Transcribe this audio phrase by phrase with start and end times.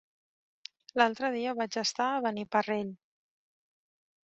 [0.99, 2.93] L'altre dia vaig estar a Beniparrell.